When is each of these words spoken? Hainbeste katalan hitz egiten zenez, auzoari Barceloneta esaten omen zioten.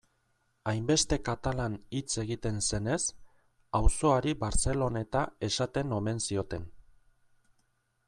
Hainbeste 0.69 1.19
katalan 1.27 1.75
hitz 1.97 2.15
egiten 2.23 2.57
zenez, 2.69 2.99
auzoari 3.83 4.35
Barceloneta 4.45 5.25
esaten 5.53 5.97
omen 6.03 6.29
zioten. 6.31 6.71